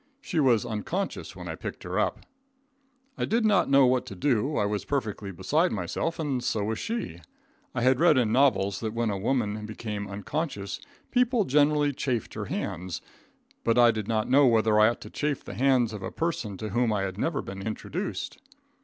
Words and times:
She 0.19 0.39
was 0.39 0.65
unconscious 0.65 1.35
when 1.35 1.47
I 1.47 1.53
picked 1.53 1.83
her 1.83 1.99
up. 1.99 2.25
I 3.19 3.25
did 3.25 3.45
not 3.45 3.69
know 3.69 3.85
what 3.85 4.07
to 4.07 4.15
do, 4.15 4.57
I 4.57 4.65
was 4.65 4.83
perfectly 4.83 5.31
beside 5.31 5.71
myself, 5.71 6.17
and 6.17 6.43
so 6.43 6.63
was 6.63 6.79
she. 6.79 7.19
I 7.75 7.81
had 7.83 7.99
read 7.99 8.17
in 8.17 8.31
novels 8.31 8.79
that 8.79 8.95
when 8.95 9.11
a 9.11 9.17
woman 9.19 9.63
became 9.67 10.07
unconscious 10.07 10.79
people 11.11 11.45
generally 11.45 11.93
chafed 11.93 12.33
her 12.33 12.45
hands, 12.45 13.03
but 13.63 13.77
I 13.77 13.91
did 13.91 14.07
not 14.07 14.27
know 14.27 14.47
whether 14.47 14.79
I 14.79 14.89
ought 14.89 15.01
to 15.01 15.11
chafe 15.11 15.43
the 15.43 15.53
hands 15.53 15.93
of 15.93 16.01
a 16.01 16.09
person 16.09 16.57
to 16.57 16.69
whom 16.69 16.91
I 16.91 17.03
had 17.03 17.19
never 17.19 17.43
been 17.43 17.61
introduced. 17.61 18.39